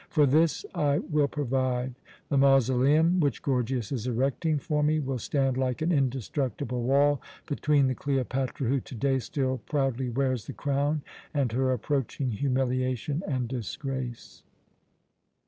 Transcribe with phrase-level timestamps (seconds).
[0.09, 1.93] For this I will provide:
[2.29, 7.85] the mausoleum which Gorgias is erecting for me will stand like an indestructible wall between
[7.85, 11.03] the Cleopatra who to day still proudly wears the crown
[11.35, 14.41] and her approaching humiliation and disgrace.